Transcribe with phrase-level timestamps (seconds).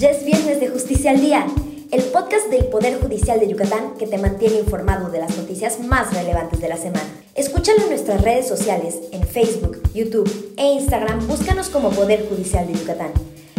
[0.00, 1.44] Ya es viernes de Justicia al Día,
[1.92, 6.14] el podcast del Poder Judicial de Yucatán que te mantiene informado de las noticias más
[6.14, 7.04] relevantes de la semana.
[7.34, 12.78] Escúchalo en nuestras redes sociales, en Facebook, YouTube e Instagram, búscanos como Poder Judicial de
[12.78, 13.12] Yucatán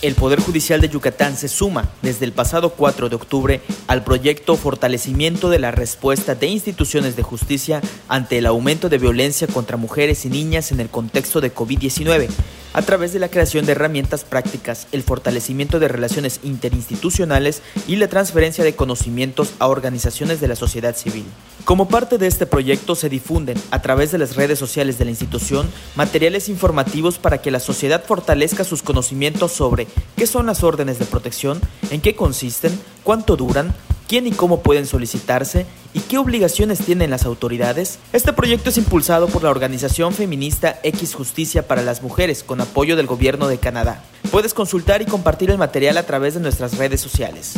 [0.00, 4.56] El Poder Judicial de Yucatán se suma desde el pasado 4 de octubre al proyecto
[4.56, 10.24] Fortalecimiento de la Respuesta de Instituciones de Justicia ante el aumento de violencia contra mujeres
[10.24, 12.28] y niñas en el contexto de COVID-19,
[12.72, 18.08] a través de la creación de herramientas prácticas, el fortalecimiento de relaciones interinstitucionales y la
[18.08, 21.24] transferencia de conocimientos a organizaciones de la sociedad civil.
[21.64, 25.10] Como parte de este proyecto se difunden, a través de las redes sociales de la
[25.10, 29.86] institución, materiales informativos para que la sociedad fortalezca sus conocimientos sobre
[30.16, 33.74] qué son las órdenes de protección, en qué consisten, cuánto duran,
[34.06, 35.66] quién y cómo pueden solicitarse
[36.08, 37.98] qué obligaciones tienen las autoridades.
[38.12, 42.96] Este proyecto es impulsado por la organización feminista X Justicia para las Mujeres con apoyo
[42.96, 44.02] del gobierno de Canadá.
[44.30, 47.54] Puedes consultar y compartir el material a través de nuestras redes sociales.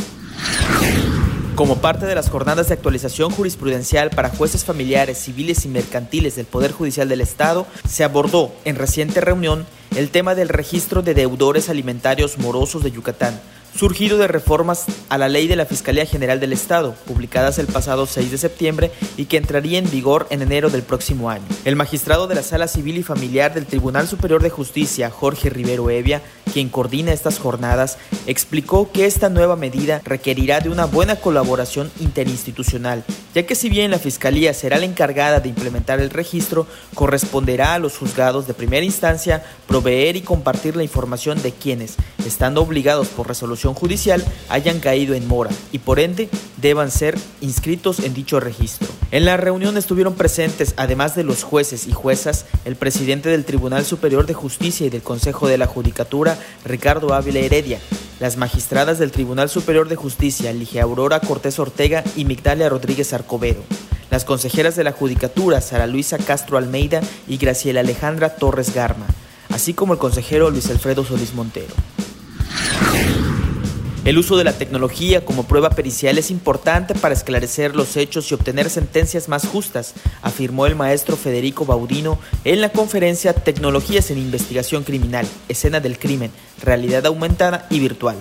[1.55, 6.45] Como parte de las jornadas de actualización jurisprudencial para jueces familiares, civiles y mercantiles del
[6.45, 11.67] Poder Judicial del Estado, se abordó en reciente reunión el tema del registro de deudores
[11.67, 13.41] alimentarios morosos de Yucatán,
[13.75, 18.05] surgido de reformas a la ley de la Fiscalía General del Estado, publicadas el pasado
[18.05, 21.45] 6 de septiembre y que entraría en vigor en enero del próximo año.
[21.65, 25.89] El magistrado de la Sala Civil y Familiar del Tribunal Superior de Justicia, Jorge Rivero
[25.89, 26.21] Evia,
[26.53, 27.97] quien coordina estas jornadas,
[28.27, 33.91] explicó que esta nueva medida requerirá de una buena colaboración interinstitucional, ya que si bien
[33.91, 38.85] la Fiscalía será la encargada de implementar el registro, corresponderá a los juzgados de primera
[38.85, 45.15] instancia proveer y compartir la información de quienes, estando obligados por resolución judicial, hayan caído
[45.15, 48.98] en mora y por ende deban ser inscritos en dicho registro.
[49.11, 53.83] En la reunión estuvieron presentes, además de los jueces y juezas, el presidente del Tribunal
[53.83, 57.79] Superior de Justicia y del Consejo de la Judicatura, Ricardo Ávila Heredia,
[58.19, 63.63] las magistradas del Tribunal Superior de Justicia, Ligia Aurora Cortés Ortega y Migdalia Rodríguez Arcobedo,
[64.11, 69.07] las consejeras de la Judicatura, Sara Luisa Castro Almeida y Graciela Alejandra Torres Garma,
[69.49, 71.73] así como el consejero Luis Alfredo Solís Montero.
[74.05, 78.33] El uso de la tecnología como prueba pericial es importante para esclarecer los hechos y
[78.33, 84.83] obtener sentencias más justas, afirmó el maestro Federico Baudino en la conferencia Tecnologías en Investigación
[84.83, 88.15] Criminal, Escena del Crimen, Realidad Aumentada y Virtual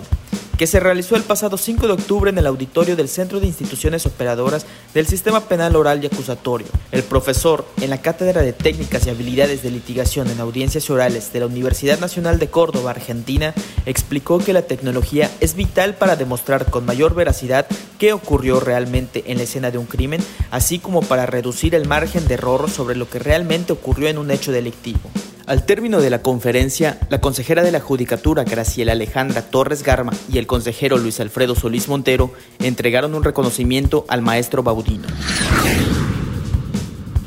[0.58, 4.04] que se realizó el pasado 5 de octubre en el auditorio del Centro de Instituciones
[4.06, 6.66] Operadoras del Sistema Penal Oral y Acusatorio.
[6.90, 11.40] El profesor en la Cátedra de Técnicas y Habilidades de Litigación en Audiencias Orales de
[11.40, 13.54] la Universidad Nacional de Córdoba, Argentina,
[13.86, 17.68] explicó que la tecnología es vital para demostrar con mayor veracidad
[18.00, 20.20] qué ocurrió realmente en la escena de un crimen,
[20.50, 24.32] así como para reducir el margen de error sobre lo que realmente ocurrió en un
[24.32, 25.08] hecho delictivo.
[25.48, 30.36] Al término de la conferencia, la consejera de la Judicatura, Graciela Alejandra Torres Garma, y
[30.36, 35.08] el consejero Luis Alfredo Solís Montero entregaron un reconocimiento al maestro Baudino.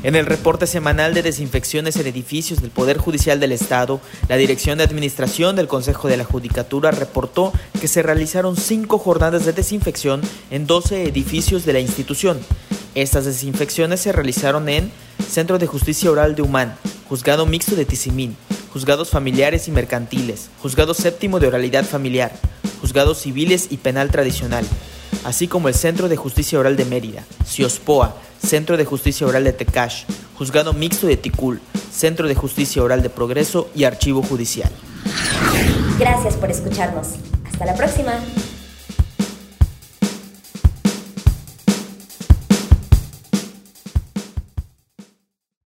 [0.03, 3.99] En el reporte semanal de desinfecciones en edificios del Poder Judicial del Estado,
[4.29, 9.45] la Dirección de Administración del Consejo de la Judicatura reportó que se realizaron cinco jornadas
[9.45, 10.21] de desinfección
[10.51, 12.39] en 12 edificios de la institución.
[12.93, 14.91] Estas desinfecciones se realizaron en
[15.27, 16.75] Centro de Justicia Oral de Humán,
[17.11, 18.37] Juzgado Mixto de Tizimín,
[18.71, 22.31] Juzgados Familiares y Mercantiles, Juzgado Séptimo de Oralidad Familiar,
[22.79, 24.63] Juzgados Civiles y Penal Tradicional,
[25.25, 29.51] así como el Centro de Justicia Oral de Mérida, CIOSPOA, Centro de Justicia Oral de
[29.51, 30.05] Tecash,
[30.37, 31.59] Juzgado Mixto de Ticul,
[31.91, 34.71] Centro de Justicia Oral de Progreso y Archivo Judicial.
[35.99, 37.15] Gracias por escucharnos.
[37.43, 38.13] Hasta la próxima.